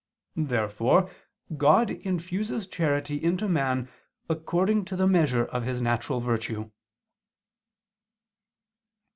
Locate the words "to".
4.85-4.95